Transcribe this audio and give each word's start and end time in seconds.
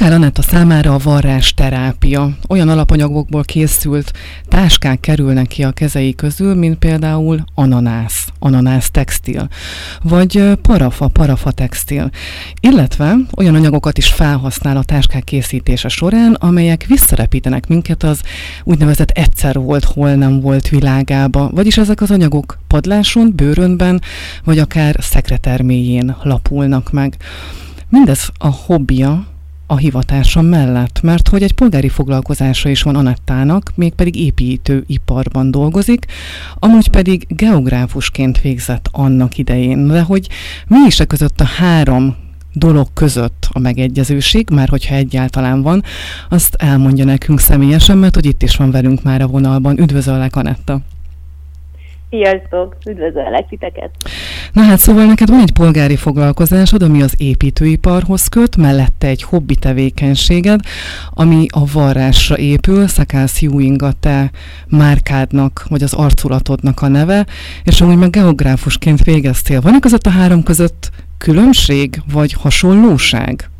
Bakár 0.00 0.14
Anetta 0.14 0.42
számára 0.42 0.94
a 0.94 0.98
varrás 0.98 1.54
terápia. 1.54 2.30
Olyan 2.48 2.68
alapanyagokból 2.68 3.42
készült 3.44 4.12
táskák 4.48 5.00
kerülnek 5.00 5.46
ki 5.46 5.62
a 5.62 5.70
kezei 5.70 6.14
közül, 6.14 6.54
mint 6.54 6.78
például 6.78 7.44
ananász, 7.54 8.28
ananász 8.38 8.90
textil, 8.90 9.48
vagy 10.02 10.52
parafa, 10.62 11.08
parafa 11.08 11.50
textil. 11.50 12.10
Illetve 12.60 13.16
olyan 13.36 13.54
anyagokat 13.54 13.98
is 13.98 14.08
felhasznál 14.08 14.76
a 14.76 14.82
táskák 14.82 15.24
készítése 15.24 15.88
során, 15.88 16.34
amelyek 16.34 16.84
visszarepítenek 16.86 17.66
minket 17.66 18.02
az 18.02 18.20
úgynevezett 18.64 19.10
egyszer 19.10 19.58
volt, 19.58 19.84
hol 19.84 20.14
nem 20.14 20.40
volt 20.40 20.68
világába, 20.68 21.50
vagyis 21.54 21.78
ezek 21.78 22.00
az 22.00 22.10
anyagok 22.10 22.58
padláson, 22.66 23.32
bőrönben, 23.34 24.00
vagy 24.44 24.58
akár 24.58 24.96
szekreterméjén 25.00 26.16
lapulnak 26.22 26.92
meg. 26.92 27.16
Mindez 27.88 28.28
a 28.38 28.48
hobbija 28.48 29.38
a 29.70 29.76
hivatása 29.76 30.42
mellett, 30.42 31.00
mert 31.02 31.28
hogy 31.28 31.42
egy 31.42 31.54
polgári 31.54 31.88
foglalkozása 31.88 32.68
is 32.68 32.82
van 32.82 32.96
Anettának, 32.96 33.72
mégpedig 33.74 34.16
építőiparban 34.16 35.50
dolgozik, 35.50 36.06
amúgy 36.54 36.88
pedig 36.88 37.26
geográfusként 37.28 38.40
végzett 38.40 38.88
annak 38.92 39.38
idején, 39.38 39.86
de 39.86 40.00
hogy 40.00 40.28
mi 40.66 40.78
is 40.86 41.00
e 41.00 41.04
között 41.04 41.40
a 41.40 41.44
három 41.44 42.16
dolog 42.52 42.86
között 42.94 43.48
a 43.52 43.58
megegyezőség, 43.58 44.48
már 44.52 44.68
hogyha 44.68 44.94
egyáltalán 44.94 45.62
van, 45.62 45.82
azt 46.28 46.54
elmondja 46.54 47.04
nekünk 47.04 47.40
személyesen, 47.40 47.98
mert 47.98 48.14
hogy 48.14 48.26
itt 48.26 48.42
is 48.42 48.56
van 48.56 48.70
velünk 48.70 49.02
már 49.02 49.22
a 49.22 49.26
vonalban. 49.26 49.78
Üdvözöllek, 49.78 50.36
Anetta! 50.36 50.80
Sziasztok! 52.10 52.76
Üdvözöllek 52.88 53.48
titeket! 53.48 53.90
Na 54.52 54.62
hát 54.62 54.78
szóval 54.78 55.04
neked 55.04 55.28
van 55.28 55.40
egy 55.40 55.52
polgári 55.52 55.96
foglalkozásod, 55.96 56.82
ami 56.82 57.02
az 57.02 57.14
építőiparhoz 57.18 58.28
köt, 58.28 58.56
mellette 58.56 59.06
egy 59.06 59.22
hobbi 59.22 59.54
tevékenységed, 59.54 60.60
ami 61.10 61.46
a 61.54 61.60
varrásra 61.74 62.36
épül, 62.38 62.86
Szakász 62.86 63.42
Ewing 63.42 63.82
a 63.82 63.92
te 64.00 64.30
márkádnak, 64.68 65.64
vagy 65.68 65.82
az 65.82 65.94
arculatodnak 65.94 66.82
a 66.82 66.88
neve, 66.88 67.26
és 67.64 67.80
amúgy 67.80 67.98
meg 67.98 68.10
geográfusként 68.10 69.04
végeztél. 69.04 69.60
Van-e 69.60 69.78
között 69.78 70.06
a 70.06 70.10
három 70.10 70.42
között 70.42 70.90
különbség, 71.18 72.02
vagy 72.12 72.32
hasonlóság? 72.32 73.50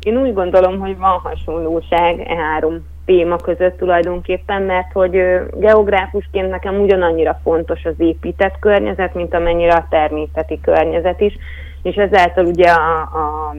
Én 0.00 0.16
úgy 0.16 0.32
gondolom, 0.32 0.78
hogy 0.78 0.96
van 0.96 1.18
hasonlóság 1.18 2.20
e 2.20 2.34
három 2.34 2.89
téma 3.10 3.36
között 3.36 3.78
tulajdonképpen, 3.78 4.62
mert 4.62 4.92
hogy 4.92 5.22
geográfusként 5.54 6.50
nekem 6.50 6.80
ugyanannyira 6.80 7.40
fontos 7.42 7.84
az 7.84 7.94
épített 7.98 8.58
környezet, 8.58 9.14
mint 9.14 9.34
amennyire 9.34 9.72
a 9.72 9.86
természeti 9.90 10.60
környezet 10.60 11.20
is, 11.20 11.36
és 11.82 11.94
ezáltal 11.94 12.44
ugye 12.44 12.70
a, 12.70 13.00
a 13.00 13.54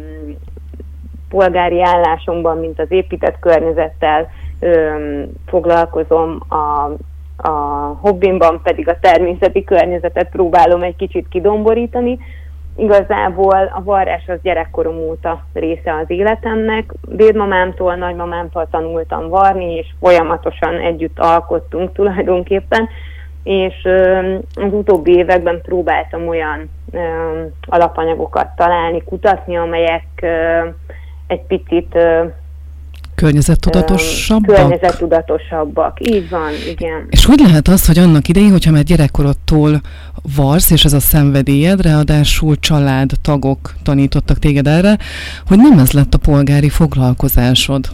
polgári 1.30 1.82
állásomban, 1.82 2.58
mint 2.58 2.80
az 2.80 2.92
épített 2.92 3.40
környezettel 3.40 4.30
ö, 4.60 4.96
foglalkozom, 5.46 6.40
a, 6.50 6.92
a 7.48 7.52
hobbimban 8.02 8.62
pedig 8.64 8.90
a 8.90 9.00
természeti 9.00 9.64
környezetet 9.64 10.30
próbálom 10.30 10.84
egy 10.84 10.96
kicsit 10.96 11.28
kidomborítani, 11.30 12.20
Igazából 12.75 13.72
a 13.73 13.83
varrás 13.83 14.23
az 14.27 14.41
gyerekkorom 14.41 14.97
óta 14.97 15.45
része 15.53 15.94
az 15.94 16.05
életemnek. 16.08 16.94
Dédmamámtól, 17.02 17.95
nagymamámtól 17.95 18.67
tanultam 18.72 19.30
varni, 19.30 19.75
és 19.75 19.88
folyamatosan 20.00 20.80
együtt 20.80 21.19
alkottunk 21.19 21.94
tulajdonképpen, 21.94 22.89
és 23.44 23.75
az 24.55 24.73
utóbbi 24.73 25.11
években 25.11 25.61
próbáltam 25.61 26.27
olyan 26.27 26.69
alapanyagokat 27.67 28.47
találni, 28.55 29.03
kutatni, 29.03 29.58
amelyek 29.58 30.25
egy 31.27 31.42
picit 31.42 31.97
Környezettudatosabbak? 33.22 34.55
Környezettudatosabbak, 34.55 35.97
így 36.00 36.30
van, 36.30 36.52
igen. 36.69 37.08
És 37.09 37.25
hogy 37.25 37.39
lehet 37.39 37.67
az, 37.67 37.86
hogy 37.86 38.00
annak 38.00 38.27
idején, 38.27 38.52
hogyha 38.52 38.72
már 38.72 38.83
gyerekkorodtól 38.83 39.82
varsz, 40.36 40.71
és 40.71 40.86
ez 40.86 40.93
a 40.93 40.99
szenvedélyed, 40.99 41.81
ráadásul 41.81 42.60
család, 42.60 43.11
tagok 43.21 43.73
tanítottak 43.83 44.39
téged 44.39 44.67
erre, 44.67 44.98
hogy 45.48 45.58
nem 45.58 45.80
ez 45.80 45.92
lett 45.92 46.14
a 46.14 46.17
polgári 46.17 46.70
foglalkozásod? 46.70 47.87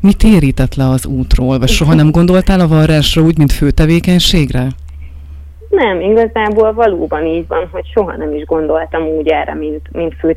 Mi 0.00 0.12
térített 0.12 0.74
le 0.74 0.88
az 0.88 1.06
útról, 1.06 1.58
vagy 1.58 1.68
soha 1.68 1.94
nem 1.94 2.10
gondoltál 2.10 2.60
a 2.60 2.68
varrásra 2.68 3.22
úgy, 3.22 3.38
mint 3.38 3.52
főtevékenységre? 3.52 4.68
Nem, 5.74 6.00
igazából 6.00 6.72
valóban 6.72 7.26
így 7.26 7.46
van, 7.46 7.68
hogy 7.72 7.86
soha 7.94 8.16
nem 8.16 8.34
is 8.34 8.44
gondoltam 8.44 9.06
úgy 9.06 9.28
erre, 9.28 9.54
mint, 9.54 9.92
mint 9.92 10.14
fő. 10.14 10.36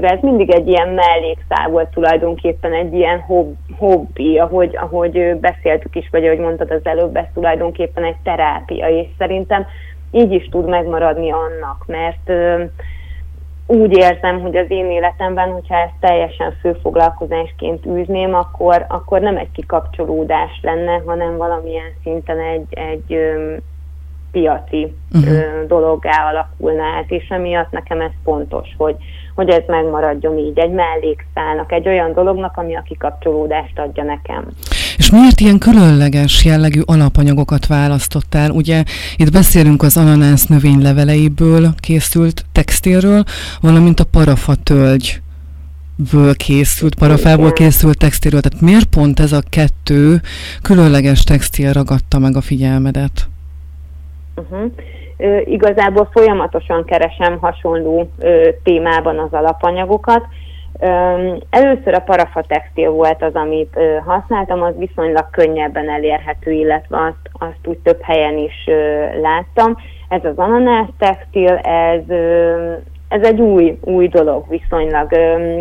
Ez 0.00 0.18
mindig 0.20 0.50
egy 0.50 0.68
ilyen 0.68 0.88
mellékszál 0.88 1.68
volt 1.68 1.88
tulajdonképpen, 1.88 2.72
egy 2.72 2.94
ilyen 2.94 3.20
hob, 3.20 3.54
hobbi, 3.78 4.38
ahogy, 4.38 4.76
ahogy 4.76 5.36
beszéltük 5.40 5.96
is, 5.96 6.08
vagy 6.10 6.24
ahogy 6.24 6.38
mondtad 6.38 6.70
az 6.70 6.80
előbb, 6.82 7.16
ez 7.16 7.26
tulajdonképpen 7.34 8.04
egy 8.04 8.16
terápia, 8.22 8.88
és 8.88 9.06
szerintem 9.18 9.66
így 10.10 10.32
is 10.32 10.48
tud 10.48 10.68
megmaradni 10.68 11.30
annak, 11.30 11.84
mert 11.86 12.32
úgy 13.66 13.96
érzem, 13.96 14.40
hogy 14.40 14.56
az 14.56 14.70
én 14.70 14.90
életemben, 14.90 15.50
hogyha 15.50 15.76
ezt 15.76 15.94
teljesen 16.00 16.56
főfoglalkozásként 16.60 17.86
űzném, 17.86 18.34
akkor, 18.34 18.84
akkor 18.88 19.20
nem 19.20 19.36
egy 19.36 19.50
kikapcsolódás 19.52 20.60
lenne, 20.62 21.02
hanem 21.06 21.36
valamilyen 21.36 21.92
szinten 22.02 22.38
egy, 22.38 22.66
egy 22.70 23.18
piaci 24.32 24.94
uh-huh. 25.12 25.66
dologgá 25.66 26.28
alakulna 26.30 26.82
át, 26.82 27.10
és 27.10 27.28
emiatt 27.28 27.70
nekem 27.70 28.00
ez 28.00 28.10
fontos, 28.24 28.68
hogy, 28.76 28.96
hogy 29.34 29.48
ez 29.48 29.62
megmaradjon 29.66 30.38
így, 30.38 30.58
egy 30.58 30.70
mellékszálnak, 30.70 31.72
egy 31.72 31.88
olyan 31.88 32.12
dolognak, 32.12 32.56
ami 32.56 32.76
a 32.76 32.82
kikapcsolódást 32.82 33.78
adja 33.78 34.04
nekem. 34.04 34.46
És 34.96 35.10
miért 35.10 35.40
ilyen 35.40 35.58
különleges 35.58 36.44
jellegű 36.44 36.80
alapanyagokat 36.84 37.66
választottál? 37.66 38.50
Ugye 38.50 38.82
itt 39.16 39.32
beszélünk 39.32 39.82
az 39.82 39.96
ananász 39.96 40.46
növény 40.46 40.82
leveleiből 40.82 41.74
készült 41.80 42.44
textilről, 42.52 43.22
valamint 43.60 44.00
a 44.00 44.04
parafa 44.04 44.54
tölgy 44.54 45.20
ből 46.12 46.34
készült, 46.36 46.94
parafából 46.94 47.52
készült 47.52 47.98
textilről. 47.98 48.40
Tehát 48.40 48.60
miért 48.60 48.84
pont 48.84 49.20
ez 49.20 49.32
a 49.32 49.42
kettő 49.48 50.20
különleges 50.62 51.22
textil 51.22 51.72
ragadta 51.72 52.18
meg 52.18 52.36
a 52.36 52.40
figyelmedet? 52.40 53.28
Uh-huh. 54.40 54.70
Igazából 55.44 56.08
folyamatosan 56.12 56.84
keresem 56.84 57.38
hasonló 57.38 58.08
ö, 58.18 58.48
témában 58.62 59.18
az 59.18 59.32
alapanyagokat. 59.32 60.26
Ö, 60.80 60.86
először 61.50 61.94
a 61.94 62.00
parafa 62.00 62.42
textil 62.42 62.90
volt 62.90 63.22
az, 63.22 63.34
amit 63.34 63.76
ö, 63.76 63.96
használtam, 64.06 64.62
az 64.62 64.74
viszonylag 64.78 65.30
könnyebben 65.30 65.90
elérhető, 65.90 66.50
illetve 66.50 66.96
azt, 66.96 67.30
azt 67.32 67.66
úgy 67.66 67.78
több 67.78 68.02
helyen 68.02 68.38
is 68.38 68.66
ö, 68.66 69.04
láttam. 69.20 69.76
Ez 70.08 70.24
az 70.24 70.36
ananász 70.36 70.90
textil, 70.98 71.54
ez, 71.56 72.02
ö, 72.08 72.72
ez 73.08 73.22
egy 73.22 73.40
új, 73.40 73.78
új 73.80 74.08
dolog 74.08 74.44
viszonylag. 74.48 75.12
Ö, 75.12 75.58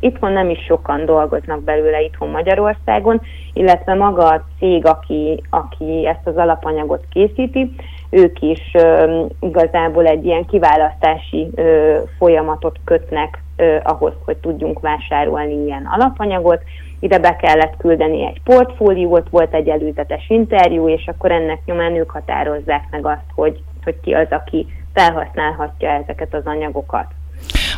itthon 0.00 0.32
nem 0.32 0.50
is 0.50 0.64
sokan 0.64 1.04
dolgoznak 1.04 1.62
belőle 1.62 2.00
itthon 2.00 2.28
Magyarországon, 2.28 3.20
illetve 3.52 3.94
maga 3.94 4.24
a 4.24 4.44
cég, 4.58 4.86
aki, 4.86 5.42
aki 5.50 6.06
ezt 6.06 6.26
az 6.26 6.36
alapanyagot 6.36 7.04
készíti, 7.10 7.74
ők 8.12 8.40
is 8.40 8.70
ö, 8.72 9.24
igazából 9.40 10.06
egy 10.06 10.24
ilyen 10.24 10.46
kiválasztási 10.46 11.50
ö, 11.54 11.98
folyamatot 12.18 12.78
kötnek 12.84 13.42
ö, 13.56 13.76
ahhoz, 13.82 14.12
hogy 14.24 14.36
tudjunk 14.36 14.80
vásárolni 14.80 15.64
ilyen 15.64 15.88
alapanyagot. 15.90 16.62
Ide 17.00 17.18
be 17.18 17.36
kellett 17.36 17.76
küldeni 17.76 18.26
egy 18.26 18.40
portfóliót, 18.44 19.28
volt 19.30 19.54
egy 19.54 19.68
előzetes 19.68 20.28
interjú, 20.28 20.88
és 20.88 21.06
akkor 21.06 21.30
ennek 21.30 21.58
nyomán 21.64 21.94
ők 21.94 22.10
határozzák 22.10 22.84
meg 22.90 23.06
azt, 23.06 23.26
hogy, 23.34 23.62
hogy 23.84 24.00
ki 24.00 24.12
az, 24.12 24.26
aki 24.30 24.66
felhasználhatja 24.92 25.90
ezeket 25.90 26.34
az 26.34 26.44
anyagokat. 26.44 27.06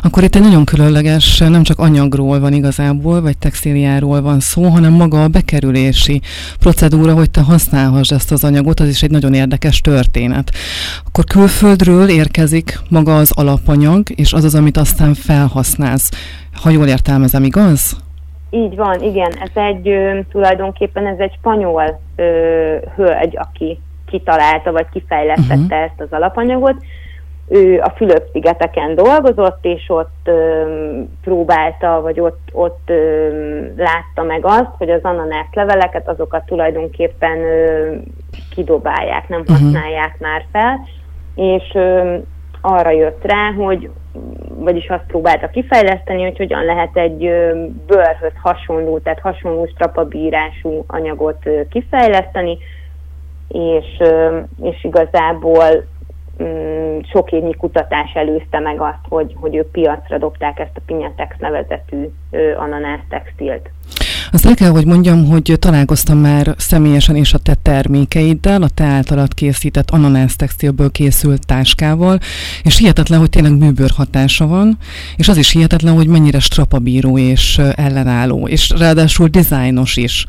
Akkor 0.03 0.23
itt 0.23 0.35
egy 0.35 0.41
nagyon 0.41 0.65
különleges, 0.65 1.37
nem 1.37 1.63
csak 1.63 1.79
anyagról 1.79 2.39
van 2.39 2.53
igazából, 2.53 3.21
vagy 3.21 3.37
textíliáról 3.37 4.21
van 4.21 4.39
szó, 4.39 4.63
hanem 4.63 4.93
maga 4.93 5.23
a 5.23 5.27
bekerülési 5.27 6.21
procedúra, 6.59 7.13
hogy 7.13 7.31
te 7.31 7.41
használhass 7.41 8.11
ezt 8.11 8.31
az 8.31 8.43
anyagot, 8.43 8.79
az 8.79 8.87
is 8.87 9.03
egy 9.03 9.11
nagyon 9.11 9.33
érdekes 9.33 9.81
történet. 9.81 10.51
Akkor 11.05 11.23
külföldről 11.23 12.09
érkezik 12.09 12.79
maga 12.89 13.17
az 13.17 13.31
alapanyag, 13.35 14.03
és 14.15 14.33
az 14.33 14.43
az, 14.43 14.55
amit 14.55 14.77
aztán 14.77 15.13
felhasználsz. 15.13 16.09
Ha 16.61 16.69
jól 16.69 16.87
értelmezem, 16.87 17.43
igaz? 17.43 17.97
Így 18.49 18.75
van, 18.75 19.01
igen. 19.01 19.31
Ez 19.31 19.63
egy 19.63 19.89
tulajdonképpen 20.31 21.07
ez 21.07 21.17
egy 21.17 21.33
spanyol 21.39 22.01
ö, 22.15 22.23
hölgy, 22.95 23.37
aki 23.37 23.79
kitalálta, 24.05 24.71
vagy 24.71 24.85
kifejlesztette 24.93 25.55
uh-huh. 25.55 25.83
ezt 25.83 25.99
az 25.99 26.07
alapanyagot 26.09 26.75
ő 27.47 27.79
a 27.79 27.89
Fülöp-szigeteken 27.89 28.95
dolgozott, 28.95 29.59
és 29.61 29.85
ott 29.87 30.19
ö, 30.23 30.63
próbálta, 31.23 32.01
vagy 32.01 32.19
ott, 32.19 32.49
ott 32.51 32.89
ö, 32.89 33.29
látta 33.77 34.23
meg 34.23 34.45
azt, 34.45 34.71
hogy 34.77 34.89
az 34.89 35.03
ananász 35.03 35.53
leveleket, 35.53 36.07
azokat 36.07 36.45
tulajdonképpen 36.45 37.37
ö, 37.37 37.93
kidobálják, 38.49 39.29
nem 39.29 39.39
uh-huh. 39.39 39.57
használják 39.57 40.19
már 40.19 40.45
fel, 40.51 40.79
és 41.35 41.71
ö, 41.73 42.15
arra 42.61 42.89
jött 42.89 43.25
rá, 43.25 43.51
hogy 43.57 43.89
vagyis 44.47 44.87
azt 44.87 45.05
próbálta 45.07 45.47
kifejleszteni, 45.47 46.23
hogy 46.23 46.37
hogyan 46.37 46.65
lehet 46.65 46.97
egy 46.97 47.17
bőrhöz 47.87 48.33
hasonló, 48.41 48.99
tehát 48.99 49.19
hasonló 49.19 49.65
strapabírású 49.65 50.83
anyagot 50.87 51.49
kifejleszteni, 51.69 52.57
és, 53.47 54.01
és 54.61 54.83
igazából 54.83 55.85
sok 57.11 57.31
évnyi 57.31 57.53
kutatás 57.53 58.13
előzte 58.13 58.59
meg 58.59 58.81
azt, 58.81 59.05
hogy, 59.09 59.35
hogy 59.39 59.55
ők 59.55 59.71
piacra 59.71 60.17
dobták 60.17 60.59
ezt 60.59 60.77
a 60.77 60.81
Pinyatex 60.85 61.35
nevezetű 61.39 62.09
ananász 62.57 63.03
textilt. 63.09 63.69
Azt 64.35 64.45
el 64.45 64.53
kell, 64.53 64.69
hogy 64.69 64.85
mondjam, 64.85 65.25
hogy 65.25 65.55
találkoztam 65.59 66.17
már 66.17 66.55
személyesen 66.57 67.15
és 67.15 67.33
a 67.33 67.37
te 67.37 67.53
termékeiddel, 67.61 68.61
a 68.61 68.67
te 68.67 68.83
általad 68.83 69.33
készített 69.33 69.89
ananász 69.91 70.35
textilből 70.35 70.91
készült 70.91 71.45
táskával, 71.45 72.19
és 72.63 72.77
hihetetlen, 72.77 73.19
hogy 73.19 73.29
tényleg 73.29 73.57
műbőr 73.57 73.91
hatása 73.95 74.47
van, 74.47 74.77
és 75.15 75.27
az 75.27 75.37
is 75.37 75.49
hihetetlen, 75.49 75.93
hogy 75.93 76.07
mennyire 76.07 76.39
strapabíró 76.39 77.17
és 77.17 77.61
ellenálló, 77.75 78.47
és 78.47 78.69
ráadásul 78.69 79.27
dizájnos 79.27 79.97
is. 79.97 80.25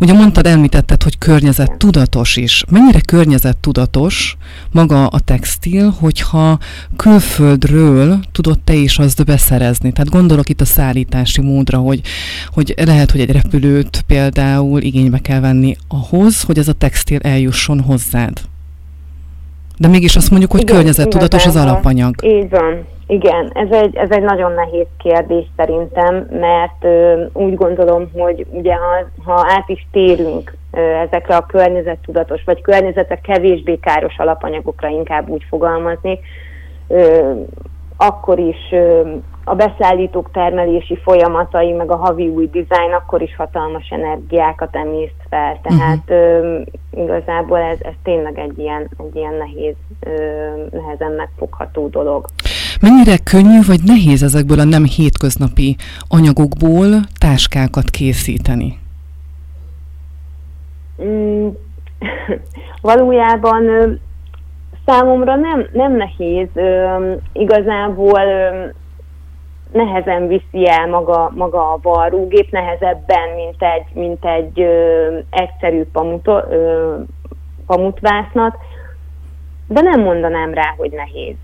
Ugye 0.00 0.12
mondtad, 0.12 0.46
említetted, 0.46 1.02
hogy 1.02 1.18
környezet 1.18 1.72
tudatos 1.78 2.36
is. 2.36 2.64
Mennyire 2.70 3.00
környezet 3.00 3.56
tudatos 3.56 4.36
maga 4.70 5.06
a 5.06 5.18
textil, 5.18 5.94
hogyha 5.98 6.58
külföldről 6.96 8.20
tudod 8.32 8.58
te 8.58 8.74
is 8.74 8.98
azt 8.98 9.24
beszerezni? 9.24 9.92
Tehát 9.92 10.10
gondolok 10.10 10.48
itt 10.48 10.60
a 10.60 10.64
szállítási 10.64 11.40
módra, 11.40 11.78
hogy, 11.78 12.00
hogy 12.52 12.74
lehet, 12.84 13.10
hogy 13.10 13.20
egy 13.20 13.44
repülőt 13.50 14.02
például 14.06 14.80
igénybe 14.80 15.18
kell 15.18 15.40
venni 15.40 15.76
ahhoz, 15.88 16.42
hogy 16.42 16.58
ez 16.58 16.68
a 16.68 16.72
textil 16.72 17.18
eljusson 17.22 17.80
hozzád. 17.80 18.32
De 19.78 19.88
mégis 19.88 20.16
azt 20.16 20.30
mondjuk, 20.30 20.50
hogy 20.50 20.60
Igen, 20.60 20.74
környezettudatos 20.74 21.46
az 21.46 21.56
alapanyag. 21.56 22.14
Így 22.22 22.50
van. 22.50 22.86
Igen, 23.06 23.50
ez 23.54 23.68
egy, 23.70 23.96
ez 23.96 24.10
egy 24.10 24.22
nagyon 24.22 24.52
nehéz 24.52 24.86
kérdés 24.98 25.44
szerintem, 25.56 26.26
mert 26.30 26.84
ö, 26.84 27.24
úgy 27.32 27.54
gondolom, 27.54 28.10
hogy 28.12 28.46
ugye 28.50 28.74
ha, 28.74 29.22
ha 29.24 29.46
át 29.48 29.68
is 29.68 29.86
térünk 29.92 30.56
ö, 30.72 30.80
ezekre 30.80 31.36
a 31.36 31.46
környezettudatos, 31.46 32.42
vagy 32.44 32.60
környezetre 32.60 33.20
kevésbé 33.20 33.78
káros 33.78 34.16
alapanyagokra 34.18 34.88
inkább 34.88 35.28
úgy 35.28 35.44
fogalmazni, 35.48 36.18
ö, 36.88 37.32
akkor 37.96 38.38
is 38.38 38.74
a 39.44 39.54
beszállítók 39.54 40.30
termelési 40.32 40.98
folyamatai, 41.02 41.72
meg 41.72 41.90
a 41.90 41.96
havi 41.96 42.28
új 42.28 42.48
dizájn 42.50 42.92
akkor 42.92 43.22
is 43.22 43.36
hatalmas 43.36 43.88
energiákat 43.88 44.76
emészt 44.76 45.26
fel. 45.28 45.60
Tehát 45.62 46.02
uh-huh. 46.06 46.62
igazából 46.90 47.58
ez, 47.58 47.78
ez 47.80 47.92
tényleg 48.02 48.38
egy 48.38 48.58
ilyen, 48.58 48.90
egy 48.98 49.16
ilyen 49.16 49.34
nehéz, 49.34 49.74
nehezen 50.70 51.12
megfogható 51.12 51.88
dolog. 51.88 52.26
Mennyire 52.80 53.16
könnyű 53.16 53.58
vagy 53.66 53.80
nehéz 53.84 54.22
ezekből 54.22 54.60
a 54.60 54.64
nem 54.64 54.84
hétköznapi 54.84 55.76
anyagokból 56.08 56.86
táskákat 57.18 57.90
készíteni? 57.90 58.78
Mm, 61.02 61.48
valójában 62.82 63.98
számomra 64.86 65.34
nem, 65.34 65.66
nem 65.72 65.92
nehéz. 65.92 66.48
Ö, 66.54 67.12
igazából 67.32 68.20
ö, 68.20 68.66
nehezen 69.72 70.26
viszi 70.26 70.68
el 70.68 70.86
maga, 70.86 71.32
maga 71.34 71.72
a 71.72 71.78
varrógép, 71.82 72.50
nehezebben, 72.50 73.28
mint 73.36 73.62
egy, 73.62 73.94
mint 73.94 74.24
egy 74.24 74.60
ö, 74.60 75.18
egyszerű 75.30 75.84
pamut, 75.92 76.26
ö, 76.26 76.94
pamutvásznat, 77.66 78.56
de 79.68 79.80
nem 79.80 80.00
mondanám 80.00 80.54
rá, 80.54 80.74
hogy 80.76 80.90
nehéz 80.90 81.36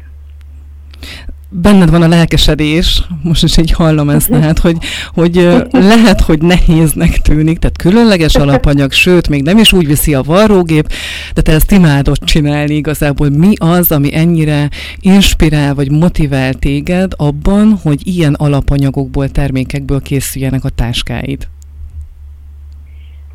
benned 1.53 1.91
van 1.91 2.03
a 2.03 2.09
lelkesedés, 2.09 3.03
most 3.23 3.43
is 3.43 3.57
így 3.57 3.71
hallom 3.71 4.09
ezt, 4.09 4.31
tehát, 4.31 4.59
hogy, 4.59 4.77
hogy 5.15 5.49
lehet, 5.71 6.21
hogy 6.21 6.43
nehéznek 6.43 7.19
tűnik, 7.19 7.59
tehát 7.59 7.77
különleges 7.77 8.35
alapanyag, 8.35 8.93
sőt, 8.93 9.29
még 9.29 9.43
nem 9.43 9.59
is 9.59 9.73
úgy 9.73 9.87
viszi 9.87 10.15
a 10.15 10.23
varrógép, 10.23 10.93
de 11.35 11.43
te 11.43 11.53
ezt 11.53 11.71
imádod 11.71 12.19
csinálni 12.25 12.75
igazából. 12.75 13.29
Mi 13.29 13.53
az, 13.57 13.93
ami 13.93 14.15
ennyire 14.15 14.69
inspirál, 15.01 15.75
vagy 15.75 15.91
motivál 15.91 16.55
téged 16.55 17.13
abban, 17.17 17.79
hogy 17.83 18.07
ilyen 18.07 18.35
alapanyagokból, 18.35 19.29
termékekből 19.29 20.01
készüljenek 20.01 20.65
a 20.65 20.69
táskáid? 20.69 21.52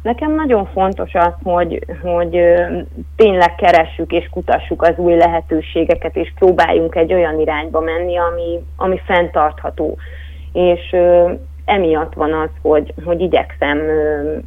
Nekem 0.08 0.36
nagyon 0.36 0.66
fontos 0.66 1.14
az, 1.14 1.34
hogy, 1.44 1.86
hogy 2.02 2.40
tényleg 3.16 3.56
keressük 3.56 4.12
és 4.12 4.30
kutassuk 4.32 4.82
az 4.82 4.94
új 4.98 5.16
lehetőségeket, 5.16 6.16
és 6.16 6.34
próbáljunk 6.36 6.96
egy 6.96 7.14
olyan 7.14 7.40
irányba 7.40 7.80
menni, 7.80 8.18
ami, 8.18 8.60
ami 8.78 9.02
fenntartható. 9.06 9.98
És 10.54 10.96
emiatt 11.66 12.14
van 12.14 12.34
az, 12.34 12.50
hogy, 12.62 12.94
hogy 13.06 13.22
igyekszem 13.22 13.82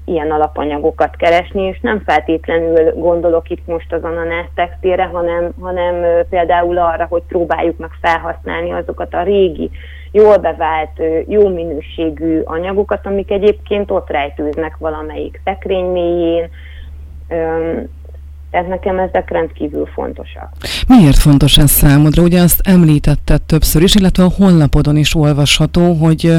ilyen 0.05 0.31
alapanyagokat 0.31 1.17
keresni, 1.17 1.63
és 1.63 1.81
nem 1.81 2.03
feltétlenül 2.07 2.93
gondolok 2.95 3.51
itt 3.51 3.67
most 3.67 3.93
az 3.93 4.03
ananász 4.03 4.51
textére, 4.55 5.05
hanem, 5.05 5.51
hanem 5.61 6.25
például 6.31 6.79
arra, 6.79 7.07
hogy 7.09 7.23
próbáljuk 7.29 7.79
meg 7.79 7.91
felhasználni 8.01 8.71
azokat 8.73 9.15
a 9.15 9.23
régi 9.23 9.71
jól 10.13 10.37
bevált, 10.37 11.03
jó 11.27 11.49
minőségű 11.49 12.41
anyagokat, 12.41 13.07
amik 13.07 13.31
egyébként 13.31 13.91
ott 13.91 14.11
rejtőznek 14.11 14.77
valamelyik 14.77 15.41
szekrény 15.45 15.85
mélyén, 15.85 16.51
tehát 18.51 18.69
nekem 18.69 18.99
ezek 18.99 19.31
rendkívül 19.31 19.87
fontosak. 19.87 20.53
Miért 20.99 21.19
fontos 21.19 21.59
ez 21.59 21.71
számodra? 21.71 22.23
Ugye 22.23 22.41
azt 22.41 22.61
említetted 22.63 23.43
többször 23.43 23.83
is, 23.83 23.95
illetve 23.95 24.25
a 24.25 24.33
honlapodon 24.37 24.97
is 24.97 25.15
olvasható, 25.15 25.93
hogy, 25.95 26.33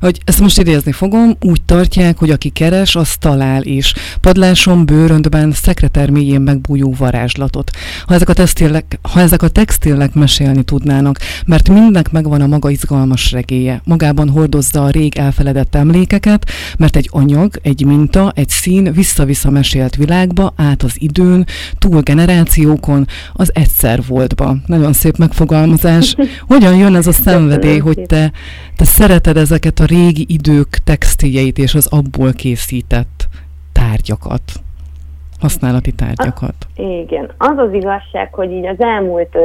hogy 0.00 0.20
ezt 0.24 0.40
most 0.40 0.58
idézni 0.58 0.92
fogom, 0.92 1.36
úgy 1.40 1.62
tartják, 1.62 2.18
hogy 2.18 2.30
aki 2.30 2.48
keres, 2.48 2.96
az 2.96 3.16
talál 3.18 3.62
is. 3.62 3.94
Padláson, 4.20 4.86
bőröntben, 4.86 5.52
szekreter 5.52 6.10
mélyén 6.10 6.40
megbújó 6.40 6.94
varázslatot. 6.98 7.70
Ha 8.06 8.14
ezek, 8.14 8.28
a 8.28 8.32
textilek, 8.32 8.98
ha 9.02 9.20
ezek 9.20 9.42
a 9.42 9.48
textilek 9.48 10.14
mesélni 10.14 10.62
tudnának, 10.62 11.18
mert 11.46 11.68
mindnek 11.68 12.10
megvan 12.10 12.40
a 12.40 12.46
maga 12.46 12.70
izgalmas 12.70 13.32
regéje. 13.32 13.80
Magában 13.84 14.28
hordozza 14.28 14.84
a 14.84 14.90
rég 14.90 15.16
elfeledett 15.16 15.74
emlékeket, 15.74 16.50
mert 16.78 16.96
egy 16.96 17.08
anyag, 17.12 17.58
egy 17.62 17.84
minta, 17.84 18.32
egy 18.34 18.48
szín 18.48 18.92
vissza-vissza 18.92 19.50
mesélt 19.50 19.96
világba, 19.96 20.52
át 20.56 20.82
az 20.82 20.92
időn, 20.94 21.46
túl 21.78 22.00
generációkon, 22.00 23.06
az 23.32 23.50
egyszer 23.54 23.78
voltba. 24.08 24.54
Nagyon 24.66 24.92
szép 24.92 25.16
megfogalmazás. 25.16 26.16
Hogyan 26.48 26.76
jön 26.76 26.94
ez 26.94 27.06
a 27.06 27.12
szenvedély, 27.12 27.78
hogy 27.78 28.02
te, 28.06 28.32
te 28.76 28.84
szereted 28.84 29.36
ezeket 29.36 29.78
a 29.78 29.84
régi 29.84 30.24
idők 30.28 30.68
textiljeit 30.84 31.58
és 31.58 31.74
az 31.74 31.86
abból 31.86 32.32
készített 32.32 33.28
tárgyakat? 33.72 34.42
használati 35.40 35.92
tárgyakat. 35.92 36.54
A, 36.76 36.82
igen. 36.82 37.30
Az 37.38 37.56
az 37.56 37.72
igazság, 37.72 38.34
hogy 38.34 38.50
így 38.50 38.66
az 38.66 38.80
elmúlt 38.80 39.36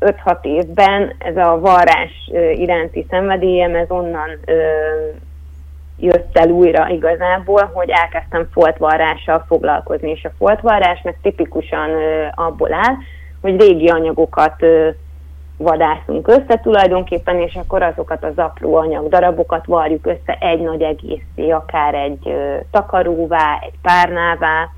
5-6 0.00 0.42
évben 0.42 1.14
ez 1.18 1.36
a 1.36 1.58
varrás 1.60 2.30
iránti 2.54 3.06
szenvedélyem, 3.10 3.74
ez 3.74 3.90
onnan 3.90 4.28
ö, 4.44 4.54
jött 5.98 6.38
el 6.38 6.48
újra 6.48 6.88
igazából, 6.88 7.70
hogy 7.72 7.90
elkezdtem 7.90 8.48
foltvarrással 8.52 9.44
foglalkozni, 9.48 10.10
és 10.10 10.24
a 10.24 10.32
foltvarrás 10.38 11.02
meg 11.02 11.18
tipikusan 11.22 11.90
ö, 11.90 12.26
abból 12.34 12.72
áll, 12.72 12.94
hogy 13.44 13.60
régi 13.60 13.88
anyagokat 13.88 14.64
vadászunk 15.56 16.28
össze 16.28 16.60
tulajdonképpen, 16.62 17.36
és 17.40 17.54
akkor 17.54 17.82
azokat 17.82 18.24
az 18.24 18.36
apró 18.36 18.74
anyagdarabokat 18.74 19.66
varjuk 19.66 20.06
össze 20.06 20.38
egy 20.40 20.60
nagy 20.60 20.82
egészé, 20.82 21.50
akár 21.50 21.94
egy 21.94 22.34
takaróvá, 22.70 23.58
egy 23.62 23.74
párnává, 23.82 24.68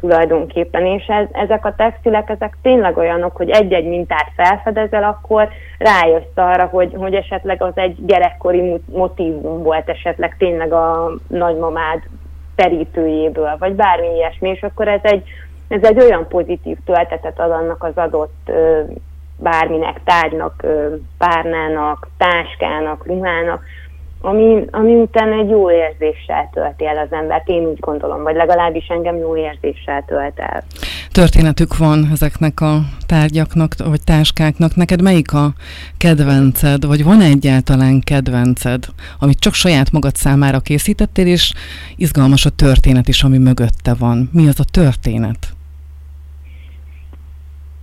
tulajdonképpen, 0.00 0.86
és 0.86 1.06
ez, 1.06 1.26
ezek 1.32 1.64
a 1.64 1.74
textilek, 1.74 2.28
ezek 2.28 2.56
tényleg 2.62 2.96
olyanok, 2.96 3.36
hogy 3.36 3.50
egy-egy 3.50 3.88
mintát 3.88 4.30
felfedezel, 4.36 5.04
akkor 5.04 5.48
rájössz 5.78 6.34
arra, 6.34 6.64
hogy, 6.64 6.92
hogy 6.96 7.14
esetleg 7.14 7.62
az 7.62 7.72
egy 7.74 8.04
gyerekkori 8.06 8.74
motívum 8.92 9.62
volt 9.62 9.88
esetleg 9.88 10.36
tényleg 10.38 10.72
a 10.72 11.10
nagymamád 11.28 12.02
terítőjéből, 12.54 13.56
vagy 13.58 13.72
bármi 13.72 14.14
ilyesmi, 14.14 14.48
és 14.48 14.62
akkor 14.62 14.88
ez 14.88 15.00
egy, 15.02 15.22
ez 15.68 15.82
egy 15.82 16.00
olyan 16.00 16.28
pozitív 16.28 16.76
töltetet 16.84 17.40
ad 17.40 17.50
annak 17.50 17.82
az 17.82 17.92
adott 17.94 18.50
bárminek, 19.38 20.00
tárgynak, 20.04 20.66
párnának, 21.18 22.08
táskának, 22.18 23.06
ruhának, 23.06 23.62
ami, 24.20 24.64
ami 24.70 24.94
után 24.94 25.32
egy 25.32 25.48
jó 25.48 25.70
érzéssel 25.70 26.50
tölti 26.52 26.86
el 26.86 26.96
az 26.96 27.12
embert, 27.12 27.48
én 27.48 27.66
úgy 27.66 27.78
gondolom, 27.80 28.22
vagy 28.22 28.34
legalábbis 28.34 28.86
engem 28.86 29.16
jó 29.16 29.36
érzéssel 29.36 30.04
tölt 30.06 30.38
el. 30.38 30.64
Történetük 31.12 31.76
van 31.76 32.08
ezeknek 32.12 32.60
a 32.60 32.78
tárgyaknak, 33.06 33.72
vagy 33.84 34.04
táskáknak. 34.04 34.74
Neked 34.74 35.02
melyik 35.02 35.32
a 35.32 35.52
kedvenced, 35.98 36.86
vagy 36.86 37.04
van 37.04 37.20
egyáltalán 37.20 38.00
kedvenced, 38.00 38.84
amit 39.18 39.38
csak 39.38 39.54
saját 39.54 39.92
magad 39.92 40.14
számára 40.14 40.60
készítettél, 40.60 41.26
és 41.26 41.52
izgalmas 41.96 42.46
a 42.46 42.50
történet 42.50 43.08
is, 43.08 43.22
ami 43.22 43.38
mögötte 43.38 43.94
van. 43.98 44.30
Mi 44.32 44.48
az 44.48 44.60
a 44.60 44.64
történet? 44.70 45.55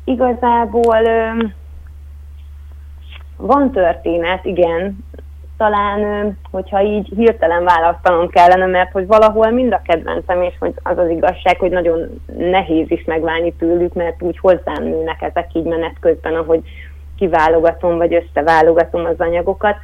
Igazából 0.04 1.02
van 3.38 3.72
történet, 3.72 4.46
igen, 4.46 4.98
talán, 5.58 6.38
hogyha 6.52 6.82
így 6.82 7.08
hirtelen 7.16 7.64
választanom 7.64 8.30
kellene, 8.30 8.66
mert 8.66 8.92
hogy 8.92 9.08
valahol 9.08 9.52
mind 9.52 9.74
a 9.74 9.82
kedvencem, 9.84 10.42
és 10.42 10.54
hogy 10.60 10.74
az 10.84 10.98
az 10.98 11.10
igazság, 11.10 11.60
hogy 11.60 11.72
nagyon 11.72 12.22
nehéz 12.38 12.92
is 12.92 13.04
megválni 13.06 13.54
tőlük, 13.54 13.94
mert 13.94 14.22
úgy 14.22 14.38
hozzám 14.40 14.84
nőnek 14.84 15.22
ezek 15.22 15.48
így 15.54 15.66
menet 15.66 15.96
közben, 16.00 16.36
ahogy 16.36 16.62
kiválogatom, 17.18 17.98
vagy 17.98 18.14
összeválogatom 18.14 19.06
az 19.06 19.16
anyagokat. 19.18 19.76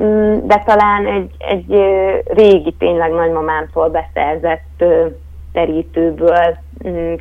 Mm, 0.00 0.38
de 0.46 0.62
talán 0.66 1.06
egy, 1.06 1.30
egy 1.38 1.80
régi, 2.24 2.74
tényleg 2.78 3.10
nagymamámtól 3.10 3.88
beszerzett 3.88 4.84
terítőből 5.52 6.56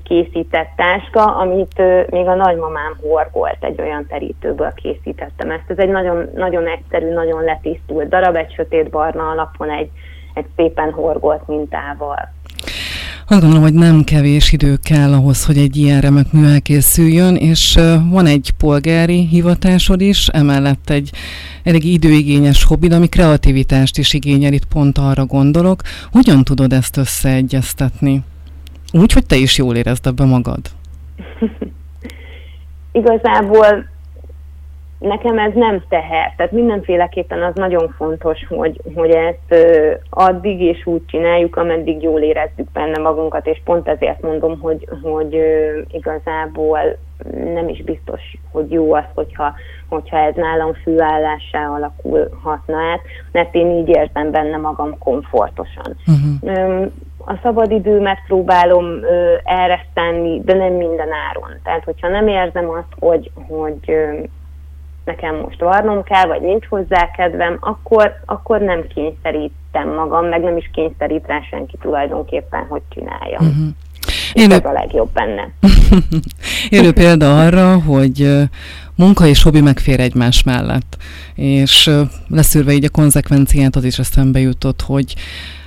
készített 0.04 0.70
táska, 0.76 1.36
amit 1.36 1.82
még 2.10 2.28
a 2.28 2.36
nagymamám 2.36 2.98
horgolt, 3.02 3.58
egy 3.60 3.82
olyan 3.82 4.06
terítőből 4.08 4.74
készítettem 4.76 5.52
ezt. 5.52 5.64
Ez 5.68 5.78
egy 5.78 5.90
nagyon, 5.90 6.30
nagyon 6.36 6.68
egyszerű, 6.68 7.14
nagyon 7.14 7.44
letisztult 7.44 8.10
darab, 8.10 8.36
egy 8.36 8.54
sötét 8.54 8.90
barna 8.90 9.30
alapon 9.30 9.70
egy, 9.70 9.90
egy 10.34 10.46
szépen 10.56 10.92
horgolt 10.92 11.48
mintával. 11.48 12.30
Azt 13.28 13.42
gondolom, 13.42 13.64
hogy 13.64 13.74
nem 13.74 14.04
kevés 14.04 14.52
idő 14.52 14.76
kell 14.84 15.14
ahhoz, 15.14 15.46
hogy 15.46 15.58
egy 15.58 15.78
ilyen 15.78 16.02
remek 16.02 16.32
mű 16.32 16.46
elkészüljön, 16.46 17.36
és 17.36 17.80
van 18.10 18.26
egy 18.26 18.52
polgári 18.58 19.28
hivatásod 19.28 20.02
is, 20.02 20.28
emellett 20.28 20.90
egy 20.90 21.10
elég 21.64 21.86
időigényes 21.86 22.64
hobbid, 22.64 22.92
ami 22.92 23.08
kreativitást 23.08 23.98
is 23.98 24.14
igényel, 24.14 24.54
itt 24.54 24.66
pont 24.66 24.98
arra 24.98 25.26
gondolok. 25.26 25.82
Hogyan 26.12 26.44
tudod 26.44 26.74
ezt 26.74 26.98
összeegyeztetni? 26.98 28.24
Úgy, 28.94 29.14
hogy 29.14 29.26
te 29.26 29.36
is 29.36 29.58
jól 29.58 29.76
érezd 29.76 30.08
ebbe 30.08 30.26
magad. 30.26 30.60
Igazából 32.92 33.90
nekem 35.02 35.38
ez 35.38 35.52
nem 35.54 35.84
teher. 35.90 36.34
Tehát 36.38 36.52
mindenféleképpen 36.52 37.44
az 37.44 37.56
nagyon 37.56 37.94
fontos, 37.98 38.46
hogy, 38.48 38.82
hogy 38.96 39.10
ezt 39.10 39.66
addig 40.10 40.62
és 40.62 40.86
úgy 40.86 41.06
csináljuk, 41.06 41.56
ameddig 41.56 42.02
jól 42.02 42.22
érezzük 42.22 42.72
benne 42.74 42.98
magunkat, 42.98 43.48
és 43.48 43.62
pont 43.64 43.88
ezért 43.88 44.22
mondom, 44.22 44.60
hogy, 44.60 44.88
hogy 45.02 45.38
igazából 45.92 46.80
nem 47.54 47.70
is 47.70 47.84
biztos, 47.84 48.22
hogy 48.52 48.72
jó 48.72 48.94
az, 48.94 49.04
hogyha, 49.14 49.54
hogyha 49.88 50.18
ez 50.18 50.36
nálam 50.36 50.74
fűállássá 50.74 51.68
alakulhatna 51.68 52.78
át, 52.78 53.02
mert 53.32 53.56
én 53.56 53.72
így 53.72 53.88
érzem 53.88 54.32
benne 54.32 54.58
magam 54.58 54.98
komfortosan. 54.98 55.96
Uh-huh. 56.08 56.92
A 57.26 57.40
szabadidőmet 57.44 58.18
próbálom 58.28 58.86
erre 59.44 59.86
tenni, 59.94 60.42
de 60.44 60.54
nem 60.54 60.74
minden 60.74 61.10
áron. 61.30 61.60
Tehát, 61.64 61.84
hogyha 61.84 62.08
nem 62.08 62.28
érzem 62.28 62.70
azt, 62.70 62.94
hogy, 63.00 63.32
hogy 63.48 63.96
nekem 65.06 65.36
most 65.36 65.60
varnom 65.60 66.04
kell, 66.04 66.26
vagy 66.26 66.42
nincs 66.42 66.66
hozzá 66.66 67.12
kedvem, 67.12 67.58
akkor, 67.60 68.14
akkor 68.26 68.62
nem 68.62 68.88
kényszerítem 68.88 69.94
magam, 69.96 70.26
meg 70.26 70.42
nem 70.42 70.58
is 70.58 70.70
kényszerít 70.74 71.28
rá 71.28 71.42
senki 71.50 71.78
tulajdonképpen, 71.82 72.66
hogy 72.70 72.82
csináljam. 72.90 73.46
Uh-huh. 73.46 73.68
Én 74.34 74.52
ez 74.52 74.66
a 74.66 74.72
legjobb 74.72 75.10
benne. 75.14 75.52
Élő 76.70 76.92
példa 76.94 77.40
arra, 77.40 77.80
hogy 77.80 78.28
munka 78.96 79.26
és 79.26 79.44
hobbi 79.44 79.62
megfér 79.62 80.00
egymás 80.00 80.44
mellett. 80.44 80.98
És 81.36 81.90
leszűrve 82.28 82.72
így 82.72 82.86
a 82.86 82.90
konzekvenciát, 82.90 83.76
az 83.76 83.84
is 83.84 84.00
eszembe 84.00 84.40
jutott, 84.40 84.82
hogy 84.82 85.16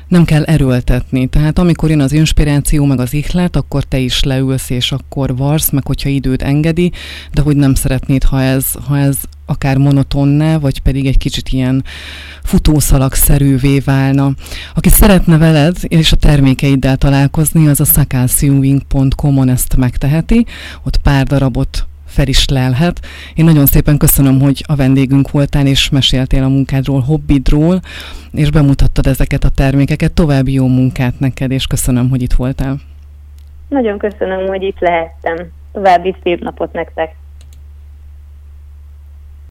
nem 0.09 0.25
kell 0.25 0.43
erőltetni. 0.43 1.27
Tehát 1.27 1.59
amikor 1.59 1.91
jön 1.91 2.01
az 2.01 2.13
inspiráció, 2.13 2.85
meg 2.85 3.01
az 3.01 3.15
ihlet, 3.15 3.57
akkor 3.57 3.83
te 3.85 3.99
is 3.99 4.23
leülsz, 4.23 4.71
és 4.71 4.93
akkor 4.93 5.37
varsz, 5.37 5.71
meg 5.71 5.87
hogyha 5.87 6.09
időd 6.09 6.43
engedi, 6.43 6.93
de 7.33 7.43
hogy 7.43 7.57
nem 7.57 7.75
szeretnéd, 7.75 8.23
ha 8.23 8.43
ez, 8.43 8.67
ha 8.87 8.99
ez 8.99 9.17
akár 9.47 9.77
monotonná, 9.77 10.59
vagy 10.59 10.81
pedig 10.81 11.07
egy 11.07 11.19
kicsit 11.19 11.49
ilyen 11.49 11.85
futószalagszerűvé 12.43 13.79
válna. 13.79 14.35
Aki 14.75 14.89
szeretne 14.89 15.37
veled 15.37 15.77
és 15.83 16.13
a 16.13 16.17
termékeiddel 16.17 16.97
találkozni, 16.97 17.69
az 17.69 17.81
a 17.81 17.85
sakalsewing.com-on 17.85 19.49
ezt 19.49 19.77
megteheti, 19.77 20.47
ott 20.83 20.97
pár 20.97 21.27
darabot 21.27 21.87
fel 22.14 22.26
is 22.26 22.49
lelhet. 22.49 23.00
Én 23.35 23.44
nagyon 23.44 23.66
szépen 23.66 23.97
köszönöm, 23.99 24.40
hogy 24.40 24.64
a 24.66 24.76
vendégünk 24.76 25.30
voltál, 25.30 25.66
és 25.66 25.90
meséltél 25.90 26.42
a 26.42 26.49
munkádról, 26.49 27.00
hobbidról, 27.00 27.80
és 28.33 28.50
bemutattad 28.50 29.06
ezeket 29.06 29.44
a 29.44 29.49
termékeket. 29.49 30.12
További 30.12 30.52
jó 30.52 30.66
munkát 30.66 31.18
neked, 31.18 31.50
és 31.50 31.66
köszönöm, 31.66 32.09
hogy 32.09 32.23
itt 32.23 32.33
voltál. 32.33 32.76
Nagyon 33.68 33.99
köszönöm, 33.99 34.47
hogy 34.47 34.62
itt 34.62 34.78
lehettem. 34.78 35.37
További 35.73 36.14
szép 36.23 36.42
napot 36.42 36.73
nektek! 36.73 37.24